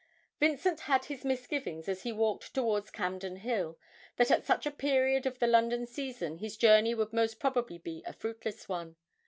Vincent 0.39 0.79
had 0.79 1.05
his 1.05 1.23
misgivings, 1.23 1.87
as 1.87 2.01
he 2.01 2.11
walked 2.11 2.55
towards 2.55 2.89
Campden 2.89 3.37
Hill, 3.37 3.77
that 4.15 4.31
at 4.31 4.43
such 4.47 4.65
a 4.65 4.71
period 4.71 5.27
of 5.27 5.37
the 5.37 5.45
London 5.45 5.85
season 5.85 6.37
his 6.39 6.57
journey 6.57 6.95
would 6.95 7.13
most 7.13 7.39
probably 7.39 7.77
be 7.77 8.01
a 8.07 8.13
fruitless 8.13 8.67
one. 8.67 8.95